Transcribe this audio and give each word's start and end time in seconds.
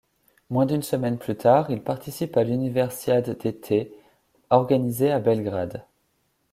Moins 0.49 0.65
d'une 0.65 0.81
semaine 0.81 1.19
plus 1.19 1.35
tard, 1.35 1.69
il 1.69 1.83
participe 1.83 2.35
à 2.35 2.43
l'Universiade 2.43 3.37
d'été 3.37 3.93
organisée 4.49 5.11
à 5.11 5.19
Belgrade. 5.19 5.85